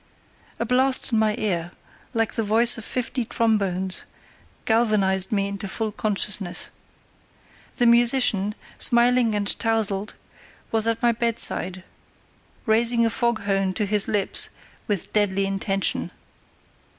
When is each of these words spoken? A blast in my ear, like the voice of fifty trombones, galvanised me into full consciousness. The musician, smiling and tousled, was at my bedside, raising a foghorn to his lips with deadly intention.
A 0.57 0.65
blast 0.65 1.11
in 1.11 1.19
my 1.19 1.35
ear, 1.37 1.73
like 2.15 2.33
the 2.33 2.41
voice 2.43 2.75
of 2.75 2.83
fifty 2.83 3.23
trombones, 3.23 4.03
galvanised 4.65 5.31
me 5.31 5.47
into 5.47 5.67
full 5.67 5.91
consciousness. 5.91 6.71
The 7.75 7.85
musician, 7.85 8.55
smiling 8.79 9.35
and 9.35 9.45
tousled, 9.59 10.15
was 10.71 10.87
at 10.87 11.03
my 11.03 11.11
bedside, 11.11 11.83
raising 12.65 13.05
a 13.05 13.11
foghorn 13.11 13.73
to 13.75 13.85
his 13.85 14.07
lips 14.07 14.49
with 14.87 15.13
deadly 15.13 15.45
intention. 15.45 16.09